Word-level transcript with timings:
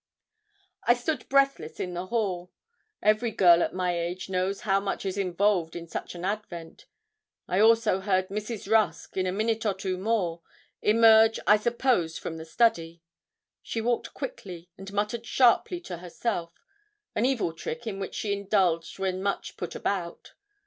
I 0.85 0.95
stood 0.95 1.29
breathless 1.29 1.79
in 1.79 1.93
the 1.93 2.07
hall. 2.07 2.51
Every 3.03 3.29
girl 3.29 3.61
at 3.61 3.75
my 3.75 3.95
age 3.95 4.29
knows 4.29 4.61
how 4.61 4.79
much 4.79 5.05
is 5.05 5.15
involved 5.15 5.75
in 5.75 5.87
such 5.87 6.15
an 6.15 6.25
advent. 6.25 6.87
I 7.47 7.59
also 7.59 7.99
heard 7.99 8.29
Mrs. 8.29 8.67
Rusk, 8.67 9.15
in 9.15 9.27
a 9.27 9.31
minute 9.31 9.63
or 9.63 9.75
two 9.75 9.99
more, 9.99 10.41
emerge 10.81 11.39
I 11.45 11.55
suppose 11.57 12.17
from 12.17 12.37
the 12.37 12.45
study. 12.45 13.03
She 13.61 13.79
walked 13.79 14.15
quickly, 14.15 14.71
and 14.75 14.91
muttered 14.91 15.27
sharply 15.27 15.79
to 15.81 15.97
herself 15.97 16.51
an 17.13 17.23
evil 17.23 17.53
trick, 17.53 17.85
in 17.85 17.99
which 17.99 18.15
she 18.15 18.33
indulged 18.33 18.97
when 18.97 19.21
much 19.21 19.55
'put 19.55 19.75
about.' 19.75 20.33